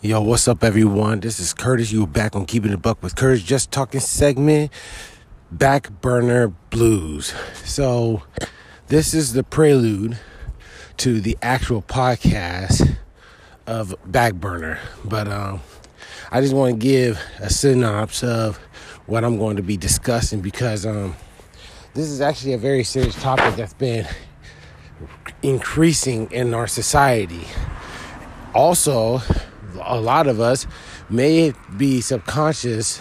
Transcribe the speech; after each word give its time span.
Yo, 0.00 0.20
what's 0.20 0.46
up, 0.46 0.62
everyone? 0.62 1.18
This 1.18 1.40
is 1.40 1.52
Curtis. 1.52 1.90
You 1.90 2.06
back 2.06 2.36
on 2.36 2.46
Keeping 2.46 2.70
the 2.70 2.76
Buck 2.76 3.02
with 3.02 3.16
Curtis, 3.16 3.42
just 3.42 3.72
talking 3.72 3.98
segment, 3.98 4.70
Back 5.50 5.90
Burner 5.90 6.54
Blues. 6.70 7.34
So, 7.64 8.22
this 8.86 9.12
is 9.12 9.32
the 9.32 9.42
prelude 9.42 10.16
to 10.98 11.20
the 11.20 11.36
actual 11.42 11.82
podcast 11.82 12.96
of 13.66 13.92
Back 14.06 14.34
Burner. 14.34 14.78
But 15.04 15.26
um, 15.26 15.62
I 16.30 16.42
just 16.42 16.54
want 16.54 16.74
to 16.74 16.78
give 16.78 17.20
a 17.40 17.50
synopsis 17.50 18.22
of 18.22 18.56
what 19.06 19.24
I'm 19.24 19.36
going 19.36 19.56
to 19.56 19.64
be 19.64 19.76
discussing 19.76 20.40
because 20.40 20.86
um, 20.86 21.16
this 21.94 22.06
is 22.06 22.20
actually 22.20 22.52
a 22.52 22.58
very 22.58 22.84
serious 22.84 23.20
topic 23.20 23.56
that's 23.56 23.74
been 23.74 24.06
increasing 25.42 26.30
in 26.30 26.54
our 26.54 26.68
society. 26.68 27.48
Also, 28.54 29.20
a 29.82 30.00
lot 30.00 30.26
of 30.26 30.40
us 30.40 30.66
may 31.08 31.52
be 31.76 32.00
subconscious 32.00 33.00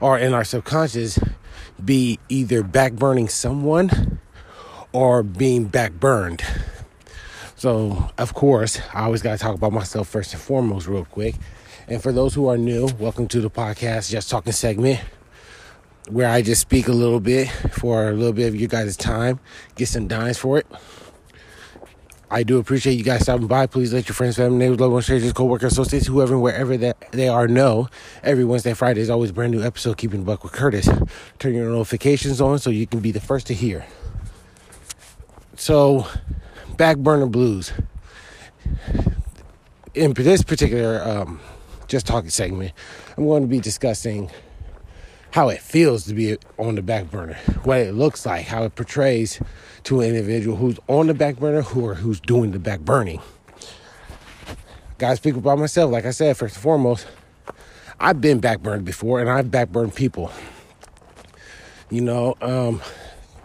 or 0.00 0.18
in 0.18 0.32
our 0.32 0.44
subconscious 0.44 1.18
be 1.84 2.18
either 2.28 2.62
backburning 2.62 3.30
someone 3.30 4.20
or 4.92 5.22
being 5.22 5.68
backburned. 5.68 6.42
So, 7.56 8.10
of 8.16 8.34
course, 8.34 8.80
I 8.94 9.02
always 9.02 9.22
got 9.22 9.32
to 9.32 9.38
talk 9.38 9.54
about 9.54 9.72
myself 9.72 10.08
first 10.08 10.32
and 10.32 10.40
foremost, 10.40 10.86
real 10.86 11.04
quick. 11.04 11.36
And 11.88 12.02
for 12.02 12.12
those 12.12 12.34
who 12.34 12.48
are 12.48 12.56
new, 12.56 12.88
welcome 12.98 13.28
to 13.28 13.40
the 13.40 13.50
podcast, 13.50 14.10
Just 14.10 14.30
Talking 14.30 14.52
segment, 14.52 15.00
where 16.08 16.28
I 16.28 16.42
just 16.42 16.60
speak 16.62 16.88
a 16.88 16.92
little 16.92 17.20
bit 17.20 17.48
for 17.48 18.08
a 18.08 18.12
little 18.12 18.32
bit 18.32 18.48
of 18.48 18.56
you 18.56 18.66
guys' 18.66 18.96
time, 18.96 19.40
get 19.74 19.88
some 19.88 20.08
dimes 20.08 20.38
for 20.38 20.58
it. 20.58 20.66
I 22.32 22.44
do 22.44 22.58
appreciate 22.58 22.94
you 22.94 23.02
guys 23.02 23.22
stopping 23.22 23.48
by. 23.48 23.66
Please 23.66 23.92
let 23.92 24.08
your 24.08 24.14
friends, 24.14 24.36
family, 24.36 24.56
neighbors, 24.58 24.78
loved 24.78 24.92
ones, 24.92 25.04
strangers, 25.04 25.32
co-workers, 25.32 25.72
associates, 25.72 26.06
whoever, 26.06 26.38
wherever 26.38 26.76
that 26.76 27.10
they 27.10 27.28
are 27.28 27.48
know. 27.48 27.88
Every 28.22 28.44
Wednesday, 28.44 28.70
and 28.70 28.78
Friday 28.78 29.00
is 29.00 29.10
always 29.10 29.32
brand 29.32 29.50
new 29.52 29.62
episode. 29.62 29.96
Keeping 29.96 30.22
buck 30.22 30.44
with 30.44 30.52
Curtis. 30.52 30.88
Turn 31.40 31.54
your 31.54 31.68
notifications 31.68 32.40
on 32.40 32.60
so 32.60 32.70
you 32.70 32.86
can 32.86 33.00
be 33.00 33.10
the 33.10 33.20
first 33.20 33.48
to 33.48 33.54
hear. 33.54 33.84
So, 35.56 36.06
back 36.76 36.98
burner 36.98 37.26
blues. 37.26 37.72
In 39.94 40.12
this 40.12 40.44
particular 40.44 41.02
um, 41.02 41.40
just 41.88 42.06
talking 42.06 42.30
segment, 42.30 42.72
I'm 43.16 43.26
going 43.26 43.42
to 43.42 43.48
be 43.48 43.58
discussing 43.58 44.30
how 45.32 45.48
it 45.48 45.60
feels 45.60 46.04
to 46.06 46.14
be 46.14 46.36
on 46.58 46.74
the 46.74 46.82
back 46.82 47.10
burner, 47.10 47.34
what 47.62 47.78
it 47.78 47.94
looks 47.94 48.26
like, 48.26 48.46
how 48.46 48.64
it 48.64 48.74
portrays 48.74 49.40
to 49.84 50.00
an 50.00 50.08
individual 50.08 50.56
who's 50.56 50.78
on 50.88 51.06
the 51.06 51.14
back 51.14 51.36
burner 51.36 51.62
who 51.62 51.86
or 51.86 51.94
who's 51.94 52.20
doing 52.20 52.50
the 52.50 52.58
back 52.58 52.80
burning. 52.80 53.20
Gotta 54.98 55.16
speak 55.16 55.36
about 55.36 55.58
myself. 55.58 55.90
Like 55.90 56.04
I 56.04 56.10
said, 56.10 56.36
first 56.36 56.56
and 56.56 56.62
foremost, 56.62 57.06
I've 57.98 58.20
been 58.20 58.40
backburned 58.40 58.84
before 58.84 59.20
and 59.20 59.30
I've 59.30 59.46
backburned 59.46 59.94
people. 59.94 60.32
You 61.90 62.02
know, 62.02 62.36
um, 62.40 62.82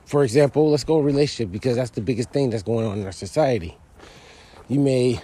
for 0.05 0.23
example, 0.23 0.71
let's 0.71 0.83
go 0.83 0.99
relationship 0.99 1.51
because 1.51 1.75
that's 1.75 1.91
the 1.91 2.01
biggest 2.01 2.31
thing 2.31 2.49
that's 2.49 2.63
going 2.63 2.85
on 2.85 2.99
in 2.99 3.05
our 3.05 3.11
society. 3.11 3.77
You 4.67 4.79
may 4.79 5.19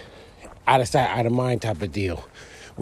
out 0.66 0.80
of 0.80 0.88
sight, 0.88 1.08
out 1.10 1.26
of 1.26 1.32
mind 1.32 1.62
type 1.62 1.82
of 1.82 1.92
deal 1.92 2.24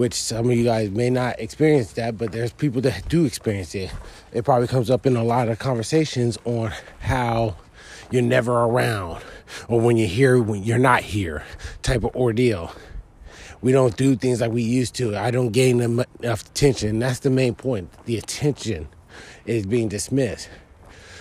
which 0.01 0.15
some 0.15 0.49
of 0.49 0.57
you 0.57 0.65
guys 0.65 0.89
may 0.91 1.11
not 1.11 1.39
experience 1.39 1.93
that, 1.93 2.17
but 2.17 2.33
there's 2.33 2.55
people 2.55 2.81
that 2.81 3.07
do 3.11 3.27
experience 3.27 3.75
it. 3.75 3.93
It 4.33 4.47
probably 4.47 4.67
comes 4.67 4.89
up 4.89 5.05
in 5.05 5.15
a 5.15 5.23
lot 5.23 5.49
of 5.49 5.59
conversations 5.59 6.39
on 6.47 6.73
how 7.01 7.57
you're 8.11 8.23
never 8.23 8.63
around 8.63 9.23
or 9.69 9.79
when 9.79 9.99
you're 9.99 10.09
here 10.09 10.43
when 10.43 10.63
you're 10.63 10.79
not 10.79 11.03
here 11.03 11.45
type 11.83 12.03
of 12.03 12.17
ordeal. 12.17 12.75
We 13.61 13.73
don't 13.73 13.95
do 13.95 14.17
things 14.17 14.41
like 14.41 14.53
we 14.53 14.63
used 14.63 14.95
to. 14.95 15.19
I 15.19 15.31
don't 15.31 15.51
gain 15.51 15.83
enough 15.83 16.47
attention. 16.47 16.99
That's 16.99 17.19
the 17.19 17.29
main 17.29 17.55
point. 17.55 17.93
The 18.07 18.17
attention 18.17 18.89
is 19.45 19.67
being 19.67 19.89
dismissed. 19.89 20.49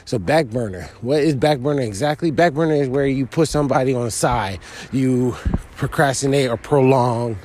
So 0.06 0.18
back 0.18 0.46
burner. 0.46 0.90
What 1.02 1.20
is 1.20 1.36
back 1.36 1.60
burner 1.60 1.82
exactly? 1.82 2.32
Back 2.32 2.54
burner 2.54 2.76
is 2.76 2.88
where 2.88 3.08
you 3.08 3.26
put 3.26 3.50
somebody 3.50 3.94
on 3.94 4.06
the 4.06 4.12
side. 4.12 4.60
You 4.94 5.36
procrastinate 5.76 6.50
or 6.50 6.56
prolong 6.56 7.38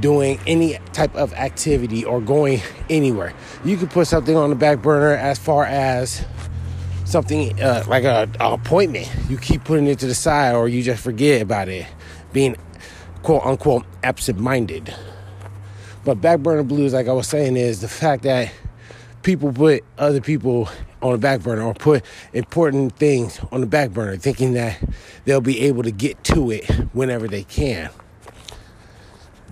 doing 0.00 0.38
any 0.46 0.78
type 0.92 1.14
of 1.14 1.32
activity 1.34 2.04
or 2.04 2.20
going 2.20 2.60
anywhere. 2.90 3.32
You 3.64 3.76
could 3.76 3.90
put 3.90 4.06
something 4.06 4.36
on 4.36 4.50
the 4.50 4.56
back 4.56 4.82
burner 4.82 5.14
as 5.14 5.38
far 5.38 5.64
as 5.64 6.24
something 7.04 7.60
uh, 7.60 7.84
like 7.88 8.04
a, 8.04 8.28
a, 8.40 8.52
appointment. 8.52 9.10
You 9.28 9.38
keep 9.38 9.64
putting 9.64 9.86
it 9.86 9.98
to 10.00 10.06
the 10.06 10.14
side 10.14 10.54
or 10.54 10.68
you 10.68 10.82
just 10.82 11.02
forget 11.02 11.42
about 11.42 11.68
it, 11.68 11.86
being 12.32 12.56
quote 13.22 13.44
unquote 13.44 13.86
absent 14.02 14.38
minded. 14.38 14.94
But 16.04 16.20
back 16.20 16.40
burner 16.40 16.62
blues, 16.62 16.92
like 16.92 17.08
I 17.08 17.12
was 17.12 17.26
saying, 17.26 17.56
is 17.56 17.80
the 17.80 17.88
fact 17.88 18.22
that 18.22 18.52
people 19.22 19.52
put 19.52 19.84
other 19.98 20.20
people 20.20 20.68
on 21.02 21.12
the 21.12 21.18
back 21.18 21.42
burner 21.42 21.62
or 21.62 21.74
put 21.74 22.04
important 22.32 22.96
things 22.96 23.40
on 23.52 23.60
the 23.60 23.66
back 23.66 23.90
burner, 23.90 24.16
thinking 24.16 24.54
that 24.54 24.78
they'll 25.24 25.40
be 25.40 25.60
able 25.62 25.82
to 25.82 25.90
get 25.90 26.22
to 26.24 26.50
it 26.50 26.64
whenever 26.92 27.28
they 27.28 27.44
can. 27.44 27.90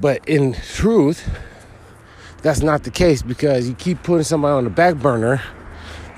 But 0.01 0.29
in 0.29 0.55
truth, 0.55 1.29
that's 2.43 2.61
not 2.61 2.85
the 2.85 2.91
case 2.91 3.23
because 3.23 3.69
you 3.69 3.75
keep 3.75 4.03
putting 4.03 4.25
somebody 4.25 4.53
on 4.53 4.65
the 4.65 4.71
back 4.71 4.97
burner, 4.97 5.43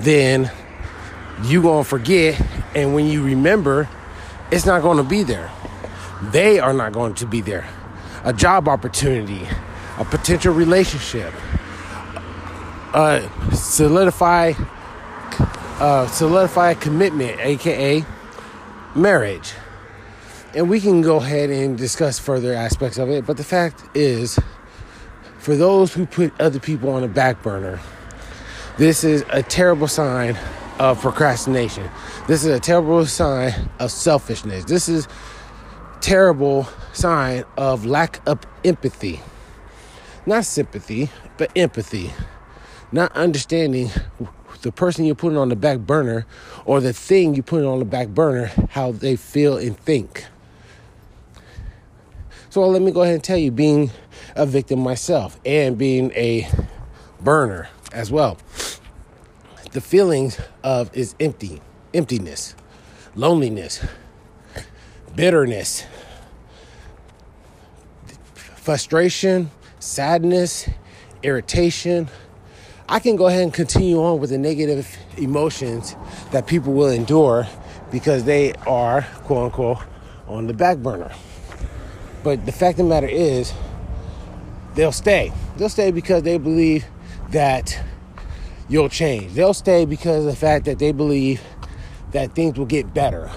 then 0.00 0.50
you 1.44 1.62
gonna 1.62 1.84
forget, 1.84 2.40
and 2.74 2.94
when 2.94 3.06
you 3.06 3.22
remember, 3.22 3.88
it's 4.50 4.66
not 4.66 4.82
gonna 4.82 5.04
be 5.04 5.22
there. 5.22 5.50
They 6.22 6.58
are 6.58 6.72
not 6.72 6.92
going 6.92 7.14
to 7.14 7.26
be 7.26 7.40
there. 7.40 7.68
A 8.24 8.32
job 8.32 8.68
opportunity, 8.68 9.46
a 9.98 10.04
potential 10.04 10.52
relationship, 10.52 11.32
a 12.94 13.28
solidify, 13.54 14.54
uh, 15.78 16.08
solidify 16.08 16.72
a 16.72 16.74
commitment, 16.74 17.38
aka 17.40 18.04
marriage 18.96 19.52
and 20.58 20.68
we 20.68 20.80
can 20.80 21.02
go 21.02 21.18
ahead 21.18 21.50
and 21.50 21.78
discuss 21.78 22.18
further 22.18 22.52
aspects 22.52 22.98
of 22.98 23.08
it. 23.10 23.24
But 23.24 23.36
the 23.36 23.44
fact 23.44 23.84
is, 23.96 24.40
for 25.38 25.54
those 25.54 25.94
who 25.94 26.04
put 26.04 26.38
other 26.40 26.58
people 26.58 26.90
on 26.90 27.04
a 27.04 27.08
back 27.08 27.44
burner, 27.44 27.78
this 28.76 29.04
is 29.04 29.24
a 29.30 29.40
terrible 29.40 29.86
sign 29.86 30.36
of 30.80 31.00
procrastination. 31.00 31.88
This 32.26 32.44
is 32.44 32.48
a 32.48 32.58
terrible 32.58 33.06
sign 33.06 33.70
of 33.78 33.92
selfishness. 33.92 34.64
This 34.64 34.88
is 34.88 35.06
terrible 36.00 36.66
sign 36.92 37.44
of 37.56 37.86
lack 37.86 38.20
of 38.26 38.40
empathy. 38.64 39.20
Not 40.26 40.44
sympathy, 40.44 41.08
but 41.36 41.52
empathy. 41.54 42.12
Not 42.90 43.12
understanding 43.12 43.90
the 44.62 44.72
person 44.72 45.04
you're 45.04 45.14
putting 45.14 45.38
on 45.38 45.50
the 45.50 45.56
back 45.56 45.78
burner 45.78 46.26
or 46.64 46.80
the 46.80 46.92
thing 46.92 47.36
you're 47.36 47.44
putting 47.44 47.68
on 47.68 47.78
the 47.78 47.84
back 47.84 48.08
burner, 48.08 48.50
how 48.70 48.90
they 48.90 49.14
feel 49.14 49.56
and 49.56 49.78
think. 49.78 50.24
So 52.58 52.66
let 52.66 52.82
me 52.82 52.90
go 52.90 53.02
ahead 53.02 53.14
and 53.14 53.22
tell 53.22 53.36
you, 53.36 53.52
being 53.52 53.92
a 54.34 54.44
victim 54.44 54.80
myself 54.80 55.38
and 55.46 55.78
being 55.78 56.10
a 56.16 56.48
burner 57.20 57.68
as 57.92 58.10
well, 58.10 58.36
the 59.70 59.80
feelings 59.80 60.40
of 60.64 60.90
is 60.92 61.14
empty, 61.20 61.62
emptiness, 61.94 62.56
loneliness, 63.14 63.86
bitterness, 65.14 65.84
frustration, 68.34 69.52
sadness, 69.78 70.68
irritation. 71.22 72.08
I 72.88 72.98
can 72.98 73.14
go 73.14 73.28
ahead 73.28 73.44
and 73.44 73.54
continue 73.54 74.02
on 74.02 74.18
with 74.18 74.30
the 74.30 74.38
negative 74.38 74.98
emotions 75.16 75.94
that 76.32 76.48
people 76.48 76.72
will 76.72 76.90
endure 76.90 77.46
because 77.92 78.24
they 78.24 78.52
are, 78.66 79.02
quote 79.02 79.44
unquote, 79.44 79.78
on 80.26 80.48
the 80.48 80.54
back 80.54 80.78
burner. 80.78 81.12
But 82.22 82.44
the 82.46 82.52
fact 82.52 82.78
of 82.78 82.86
the 82.86 82.90
matter 82.90 83.06
is, 83.06 83.52
they'll 84.74 84.92
stay. 84.92 85.32
They'll 85.56 85.68
stay 85.68 85.90
because 85.90 86.22
they 86.22 86.38
believe 86.38 86.84
that 87.30 87.78
you'll 88.68 88.88
change. 88.88 89.32
They'll 89.34 89.54
stay 89.54 89.84
because 89.84 90.24
of 90.24 90.30
the 90.30 90.36
fact 90.36 90.64
that 90.66 90.78
they 90.78 90.92
believe 90.92 91.42
that 92.12 92.34
things 92.34 92.58
will 92.58 92.66
get 92.66 92.92
better. 92.92 93.30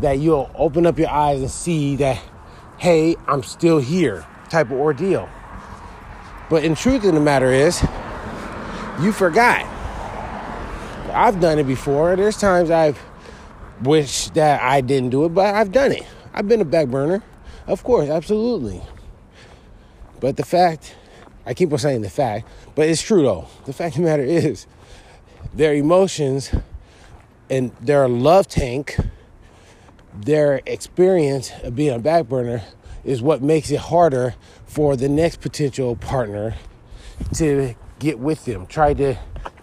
That 0.00 0.18
you'll 0.18 0.50
open 0.54 0.86
up 0.86 0.98
your 0.98 1.10
eyes 1.10 1.40
and 1.40 1.50
see 1.50 1.96
that, 1.96 2.20
hey, 2.78 3.16
I'm 3.26 3.42
still 3.42 3.78
here 3.78 4.26
type 4.48 4.66
of 4.66 4.78
ordeal. 4.78 5.28
But 6.48 6.64
in 6.64 6.74
truth 6.74 7.04
of 7.04 7.14
the 7.14 7.20
matter 7.20 7.52
is, 7.52 7.82
you 9.00 9.12
forgot. 9.12 9.66
I've 11.12 11.40
done 11.40 11.58
it 11.58 11.64
before. 11.64 12.16
There's 12.16 12.36
times 12.36 12.70
I've 12.70 12.98
wished 13.82 14.34
that 14.34 14.62
I 14.62 14.80
didn't 14.80 15.10
do 15.10 15.24
it, 15.24 15.30
but 15.30 15.54
I've 15.54 15.72
done 15.72 15.92
it. 15.92 16.06
I've 16.32 16.48
been 16.48 16.60
a 16.60 16.64
back 16.64 16.88
burner. 16.88 17.22
Of 17.68 17.84
course, 17.84 18.08
absolutely. 18.08 18.80
But 20.20 20.38
the 20.38 20.44
fact, 20.44 20.96
I 21.44 21.52
keep 21.52 21.70
on 21.70 21.78
saying 21.78 22.00
the 22.00 22.08
fact, 22.08 22.48
but 22.74 22.88
it's 22.88 23.02
true 23.02 23.22
though. 23.22 23.46
The 23.66 23.74
fact 23.74 23.96
of 23.96 24.02
the 24.02 24.08
matter 24.08 24.24
is, 24.24 24.66
their 25.52 25.74
emotions 25.74 26.50
and 27.50 27.70
their 27.80 28.08
love 28.08 28.48
tank, 28.48 28.96
their 30.14 30.62
experience 30.64 31.52
of 31.62 31.76
being 31.76 31.94
a 31.94 31.98
back 31.98 32.26
burner 32.26 32.62
is 33.04 33.20
what 33.20 33.42
makes 33.42 33.70
it 33.70 33.80
harder 33.80 34.34
for 34.66 34.96
the 34.96 35.08
next 35.08 35.40
potential 35.42 35.94
partner 35.94 36.54
to 37.34 37.74
get 37.98 38.18
with 38.18 38.46
them, 38.46 38.66
try 38.66 38.94
to 38.94 39.14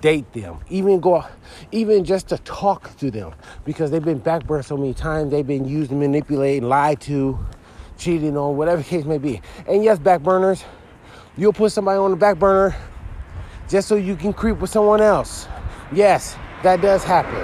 date 0.01 0.31
them, 0.33 0.59
even 0.69 0.99
go, 0.99 1.25
even 1.71 2.03
just 2.05 2.27
to 2.29 2.37
talk 2.39 2.95
to 2.97 3.09
them, 3.09 3.33
because 3.65 3.89
they've 3.89 4.05
been 4.05 4.21
backburned 4.21 4.65
so 4.65 4.77
many 4.77 4.93
times, 4.93 5.31
they've 5.31 5.47
been 5.47 5.65
used, 5.65 5.91
manipulated, 5.91 6.63
lied 6.63 7.01
to, 7.01 7.39
cheating 7.97 8.37
on, 8.37 8.57
whatever 8.57 8.83
case 8.83 9.05
may 9.05 9.17
be. 9.17 9.41
And 9.67 9.83
yes, 9.83 9.99
back 9.99 10.21
burners, 10.21 10.63
you'll 11.37 11.53
put 11.53 11.71
somebody 11.71 11.97
on 11.97 12.11
the 12.11 12.17
back 12.17 12.37
burner 12.37 12.75
just 13.69 13.87
so 13.87 13.95
you 13.95 14.15
can 14.15 14.33
creep 14.33 14.57
with 14.57 14.69
someone 14.69 15.01
else. 15.01 15.47
Yes, 15.91 16.35
that 16.63 16.81
does 16.81 17.03
happen. 17.03 17.41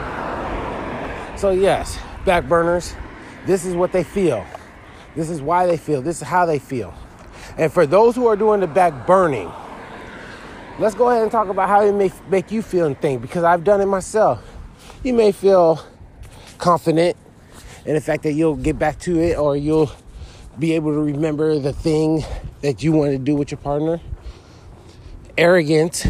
So 1.37 1.51
yes, 1.51 1.99
back 2.25 2.47
burners, 2.47 2.93
this 3.45 3.65
is 3.65 3.75
what 3.75 3.91
they 3.91 4.03
feel. 4.03 4.45
This 5.15 5.29
is 5.29 5.41
why 5.41 5.65
they 5.65 5.77
feel. 5.77 6.01
This 6.01 6.21
is 6.21 6.27
how 6.27 6.45
they 6.45 6.59
feel. 6.59 6.93
And 7.57 7.71
for 7.71 7.85
those 7.85 8.15
who 8.15 8.27
are 8.27 8.35
doing 8.35 8.59
the 8.59 8.67
back 8.67 9.05
burning, 9.05 9.51
let's 10.79 10.95
go 10.95 11.09
ahead 11.09 11.23
and 11.23 11.31
talk 11.31 11.49
about 11.49 11.67
how 11.67 11.81
it 11.81 11.93
may 11.93 12.11
make 12.29 12.51
you 12.51 12.61
feel 12.61 12.85
and 12.85 12.99
think 12.99 13.21
because 13.21 13.43
I've 13.43 13.63
done 13.63 13.81
it 13.81 13.87
myself. 13.87 14.43
You 15.03 15.13
may 15.13 15.31
feel 15.31 15.83
confident 16.57 17.17
in 17.85 17.95
the 17.95 18.01
fact 18.01 18.23
that 18.23 18.33
you'll 18.33 18.55
get 18.55 18.77
back 18.77 18.99
to 18.99 19.19
it 19.19 19.37
or 19.37 19.57
you'll 19.57 19.91
be 20.59 20.73
able 20.73 20.91
to 20.93 20.99
remember 20.99 21.59
the 21.59 21.73
thing 21.73 22.23
that 22.61 22.83
you 22.83 22.91
want 22.91 23.11
to 23.11 23.17
do 23.17 23.35
with 23.35 23.51
your 23.51 23.57
partner. 23.57 23.99
Arrogant, 25.37 26.05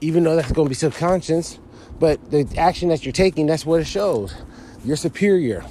even 0.00 0.24
though 0.24 0.36
that's 0.36 0.52
going 0.52 0.66
to 0.66 0.70
be 0.70 0.74
subconscious, 0.74 1.58
but 1.98 2.30
the 2.30 2.46
action 2.56 2.88
that 2.90 3.04
you're 3.04 3.12
taking, 3.12 3.46
that's 3.46 3.66
what 3.66 3.80
it 3.80 3.86
shows. 3.86 4.34
You're 4.84 4.96
superior. 4.96 5.64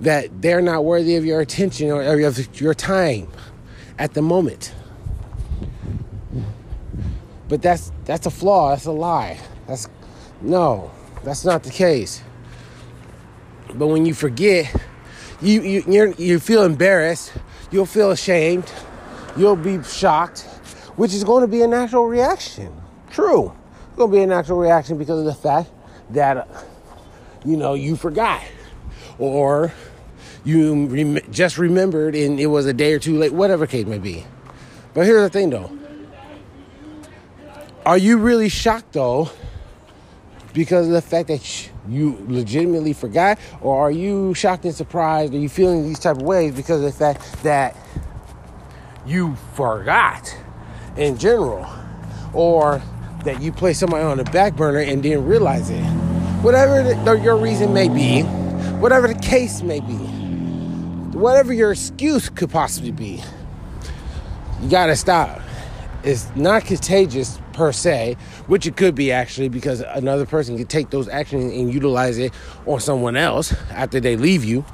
That 0.00 0.42
they're 0.42 0.60
not 0.60 0.84
worthy 0.84 1.16
of 1.16 1.24
your 1.24 1.40
attention 1.40 1.90
or 1.90 2.02
of 2.02 2.60
your 2.60 2.74
time 2.74 3.28
at 3.98 4.14
the 4.14 4.22
moment. 4.22 4.74
But 7.48 7.62
that's 7.62 7.92
that's 8.04 8.26
a 8.26 8.30
flaw. 8.30 8.70
That's 8.70 8.86
a 8.86 8.92
lie. 8.92 9.38
That's 9.66 9.88
no, 10.40 10.90
that's 11.22 11.44
not 11.44 11.62
the 11.62 11.70
case. 11.70 12.22
But 13.74 13.88
when 13.88 14.06
you 14.06 14.14
forget, 14.14 14.74
you 15.44 15.62
you 15.62 15.84
you 15.86 16.14
you 16.18 16.40
feel 16.40 16.64
embarrassed. 16.64 17.32
You'll 17.70 17.86
feel 17.86 18.10
ashamed. 18.10 18.70
You'll 19.36 19.56
be 19.56 19.82
shocked, 19.82 20.42
which 20.96 21.12
is 21.12 21.24
going 21.24 21.42
to 21.42 21.48
be 21.48 21.62
a 21.62 21.66
natural 21.66 22.06
reaction. 22.06 22.72
True, 23.10 23.52
it's 23.88 23.96
going 23.96 24.10
to 24.10 24.16
be 24.16 24.22
a 24.22 24.26
natural 24.26 24.58
reaction 24.58 24.96
because 24.96 25.18
of 25.18 25.24
the 25.24 25.34
fact 25.34 25.70
that 26.10 26.48
you 27.44 27.56
know 27.56 27.74
you 27.74 27.96
forgot, 27.96 28.42
or 29.18 29.72
you 30.44 30.86
rem- 30.86 31.30
just 31.30 31.58
remembered 31.58 32.14
and 32.14 32.38
it 32.38 32.46
was 32.46 32.66
a 32.66 32.72
day 32.72 32.92
or 32.92 32.98
two 32.98 33.18
late, 33.18 33.32
whatever 33.32 33.66
case 33.66 33.86
may 33.86 33.98
be. 33.98 34.24
But 34.92 35.06
here's 35.06 35.22
the 35.22 35.30
thing 35.30 35.50
though. 35.50 35.76
Are 37.84 37.98
you 37.98 38.18
really 38.18 38.48
shocked 38.48 38.92
though 38.92 39.30
because 40.52 40.86
of 40.86 40.92
the 40.92 41.02
fact 41.02 41.28
that 41.28 41.70
you 41.88 42.24
legitimately 42.28 42.92
forgot 42.92 43.38
or 43.60 43.78
are 43.78 43.90
you 43.90 44.34
shocked 44.34 44.64
and 44.64 44.74
surprised 44.74 45.34
are 45.34 45.38
you 45.38 45.48
feeling 45.48 45.84
these 45.84 45.98
type 45.98 46.16
of 46.16 46.22
ways 46.22 46.54
because 46.54 46.82
of 46.82 46.84
the 46.84 46.92
fact 46.92 47.42
that 47.42 47.76
you 49.06 49.34
forgot 49.54 50.36
in 50.96 51.18
general 51.18 51.66
or 52.32 52.80
that 53.24 53.40
you 53.42 53.52
placed 53.52 53.80
somebody 53.80 54.02
on 54.02 54.16
the 54.16 54.24
back 54.24 54.56
burner 54.56 54.80
and 54.80 55.02
didn't 55.02 55.26
realize 55.26 55.70
it 55.70 55.82
whatever 56.42 56.82
the, 56.82 57.12
your 57.22 57.36
reason 57.36 57.72
may 57.72 57.88
be 57.88 58.22
whatever 58.80 59.08
the 59.08 59.14
case 59.14 59.62
may 59.62 59.80
be 59.80 60.14
whatever 61.14 61.52
your 61.52 61.72
excuse 61.72 62.28
could 62.28 62.50
possibly 62.50 62.90
be, 62.90 63.22
you 64.60 64.68
gotta 64.68 64.96
stop. 64.96 65.40
It's 66.02 66.28
not 66.36 66.64
contagious 66.64 67.38
per 67.54 67.72
se, 67.72 68.16
which 68.46 68.66
it 68.66 68.76
could 68.76 68.94
be 68.94 69.10
actually, 69.12 69.48
because 69.48 69.80
another 69.80 70.26
person 70.26 70.58
could 70.58 70.68
take 70.68 70.90
those 70.90 71.08
actions 71.08 71.52
and 71.52 71.72
utilize 71.72 72.18
it 72.18 72.32
on 72.66 72.80
someone 72.80 73.16
else 73.16 73.54
after 73.70 74.00
they 74.00 74.16
leave 74.16 74.44
you. 74.44 74.64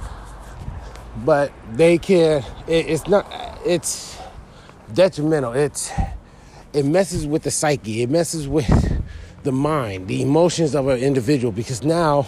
But 1.25 1.53
they 1.73 1.99
can. 1.99 2.45
It, 2.67 2.89
it's 2.89 3.07
not. 3.07 3.27
It's 3.65 4.19
detrimental. 4.93 5.53
It's 5.53 5.93
it 6.73 6.85
messes 6.85 7.27
with 7.27 7.43
the 7.43 7.51
psyche. 7.51 8.03
It 8.03 8.11
messes 8.11 8.49
with 8.49 8.69
the 9.43 9.53
mind, 9.53 10.09
the 10.09 10.23
emotions 10.23 10.75
of 10.75 10.89
an 10.89 10.99
individual, 10.99 11.53
because 11.53 11.83
now 11.83 12.27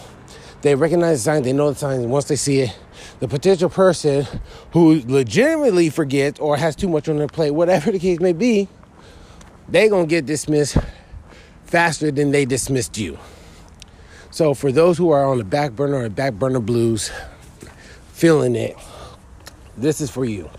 they 0.62 0.74
recognize 0.74 1.18
the 1.18 1.24
signs, 1.24 1.44
they 1.44 1.52
know 1.52 1.70
the 1.70 1.78
signs, 1.78 2.06
once 2.06 2.26
they 2.26 2.36
see 2.36 2.60
it, 2.60 2.78
the 3.20 3.28
potential 3.28 3.68
person 3.68 4.26
who 4.72 5.02
legitimately 5.06 5.90
forgets 5.90 6.40
or 6.40 6.56
has 6.56 6.74
too 6.74 6.88
much 6.88 7.08
on 7.08 7.18
their 7.18 7.26
plate, 7.26 7.50
whatever 7.50 7.90
the 7.90 7.98
case 7.98 8.20
may 8.20 8.32
be, 8.32 8.68
they're 9.68 9.88
gonna 9.88 10.06
get 10.06 10.26
dismissed 10.26 10.76
faster 11.64 12.10
than 12.10 12.30
they 12.30 12.44
dismissed 12.44 12.98
you. 12.98 13.18
So 14.30 14.54
for 14.54 14.72
those 14.72 14.98
who 14.98 15.10
are 15.10 15.24
on 15.24 15.38
the 15.38 15.44
back 15.44 15.72
burner 15.72 15.96
or 15.96 16.08
back 16.08 16.34
burner 16.34 16.60
blues, 16.60 17.10
feeling 18.12 18.56
it, 18.56 18.76
this 19.76 20.00
is 20.00 20.10
for 20.10 20.24
you. 20.24 20.50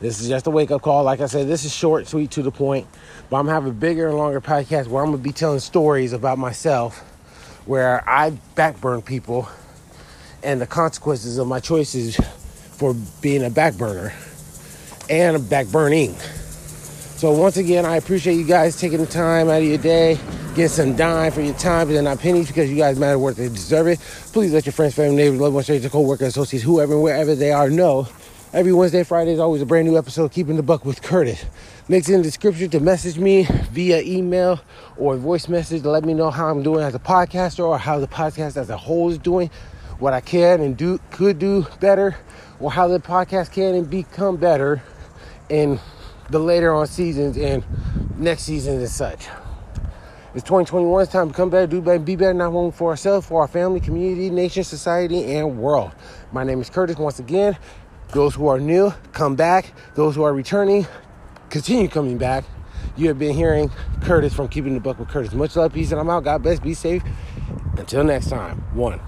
This 0.00 0.20
is 0.20 0.28
just 0.28 0.46
a 0.46 0.50
wake 0.50 0.70
up 0.70 0.82
call. 0.82 1.04
Like 1.04 1.20
I 1.20 1.26
said, 1.26 1.46
this 1.46 1.64
is 1.64 1.74
short, 1.74 2.06
sweet, 2.06 2.30
to 2.32 2.42
the 2.42 2.50
point. 2.50 2.86
But 3.28 3.36
I'm 3.36 3.48
having 3.48 3.70
a 3.70 3.74
bigger 3.74 4.08
and 4.08 4.16
longer 4.16 4.40
podcast 4.40 4.88
where 4.88 5.02
I'm 5.02 5.10
gonna 5.10 5.22
be 5.22 5.32
telling 5.32 5.60
stories 5.60 6.12
about 6.12 6.38
myself 6.38 6.98
where 7.66 8.08
I 8.08 8.30
backburn 8.56 9.02
people 9.02 9.48
and 10.42 10.60
the 10.60 10.66
consequences 10.66 11.38
of 11.38 11.46
my 11.46 11.60
choices 11.60 12.16
for 12.16 12.94
being 13.20 13.44
a 13.44 13.50
backburner 13.50 14.12
and 15.10 15.36
a 15.36 15.38
backburning. 15.38 16.16
So 17.20 17.32
once 17.32 17.58
again, 17.58 17.84
I 17.84 17.96
appreciate 17.96 18.36
you 18.36 18.46
guys 18.46 18.80
taking 18.80 18.96
the 18.96 19.04
time 19.04 19.50
out 19.50 19.58
of 19.58 19.64
your 19.64 19.76
day, 19.76 20.18
getting 20.54 20.68
some 20.68 20.96
dime 20.96 21.30
for 21.30 21.42
your 21.42 21.52
time, 21.52 21.86
but 21.86 21.92
they're 21.92 22.02
not 22.02 22.18
pennies 22.18 22.46
because 22.46 22.70
you 22.70 22.78
guys 22.78 22.98
matter 22.98 23.18
worth 23.18 23.36
they 23.36 23.50
deserve 23.50 23.88
it. 23.88 23.98
Please 24.32 24.54
let 24.54 24.64
your 24.64 24.72
friends, 24.72 24.94
family, 24.94 25.16
neighbors, 25.16 25.38
loved 25.38 25.54
ones, 25.54 25.66
strangers, 25.66 25.92
co-workers, 25.92 26.28
associates, 26.28 26.64
whoever 26.64 26.94
and 26.94 27.02
wherever 27.02 27.34
they 27.34 27.52
are 27.52 27.68
know. 27.68 28.08
Every 28.54 28.72
Wednesday, 28.72 29.02
Friday 29.02 29.32
is 29.32 29.38
always 29.38 29.60
a 29.60 29.66
brand 29.66 29.86
new 29.86 29.98
episode, 29.98 30.32
Keeping 30.32 30.56
the 30.56 30.62
Buck 30.62 30.86
with 30.86 31.02
Curtis. 31.02 31.44
Links 31.90 32.08
in 32.08 32.16
the 32.16 32.22
description 32.22 32.70
to 32.70 32.80
message 32.80 33.18
me 33.18 33.42
via 33.70 34.00
email 34.00 34.58
or 34.96 35.18
voice 35.18 35.46
message 35.46 35.82
to 35.82 35.90
let 35.90 36.06
me 36.06 36.14
know 36.14 36.30
how 36.30 36.48
I'm 36.48 36.62
doing 36.62 36.82
as 36.82 36.94
a 36.94 36.98
podcaster 36.98 37.66
or 37.66 37.76
how 37.76 37.98
the 37.98 38.08
podcast 38.08 38.56
as 38.56 38.70
a 38.70 38.78
whole 38.78 39.10
is 39.10 39.18
doing, 39.18 39.50
what 39.98 40.14
I 40.14 40.22
can 40.22 40.62
and 40.62 40.74
do 40.74 40.98
could 41.10 41.38
do 41.38 41.66
better, 41.80 42.16
or 42.60 42.72
how 42.72 42.88
the 42.88 42.98
podcast 42.98 43.52
can 43.52 43.74
and 43.74 43.90
become 43.90 44.38
better 44.38 44.82
in 45.50 45.78
the 46.30 46.38
later 46.38 46.72
on 46.72 46.86
seasons 46.86 47.36
and 47.36 47.64
next 48.18 48.42
seasons 48.42 48.78
and 48.78 48.88
such. 48.88 49.26
It's 50.32 50.44
2021. 50.44 51.02
It's 51.02 51.12
time 51.12 51.30
to 51.30 51.34
come 51.34 51.50
better, 51.50 51.66
do 51.66 51.80
better, 51.80 51.98
be 51.98 52.14
better, 52.14 52.34
not 52.34 52.52
only 52.52 52.70
for 52.70 52.90
ourselves, 52.90 53.26
for 53.26 53.40
our 53.40 53.48
family, 53.48 53.80
community, 53.80 54.30
nation, 54.30 54.62
society, 54.62 55.24
and 55.34 55.58
world. 55.58 55.90
My 56.30 56.44
name 56.44 56.60
is 56.60 56.70
Curtis. 56.70 56.96
Once 56.96 57.18
again, 57.18 57.58
those 58.10 58.36
who 58.36 58.46
are 58.46 58.60
new, 58.60 58.92
come 59.12 59.34
back. 59.34 59.72
Those 59.96 60.14
who 60.14 60.22
are 60.22 60.32
returning, 60.32 60.86
continue 61.48 61.88
coming 61.88 62.16
back. 62.16 62.44
You 62.96 63.08
have 63.08 63.18
been 63.18 63.34
hearing 63.34 63.70
Curtis 64.02 64.32
from 64.32 64.48
Keeping 64.48 64.74
the 64.74 64.80
Buck 64.80 65.00
with 65.00 65.08
Curtis. 65.08 65.32
Much 65.32 65.56
love, 65.56 65.72
peace, 65.72 65.90
and 65.90 66.00
I'm 66.00 66.10
out. 66.10 66.22
God 66.22 66.42
bless. 66.42 66.60
Be 66.60 66.74
safe. 66.74 67.02
Until 67.76 68.04
next 68.04 68.28
time. 68.28 68.58
One. 68.74 69.00